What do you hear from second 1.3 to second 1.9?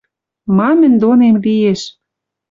лиэш